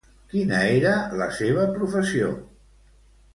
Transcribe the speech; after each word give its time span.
Quina 0.29 0.61
era 0.77 0.93
la 1.19 1.27
seva 1.41 1.67
professió? 1.77 2.31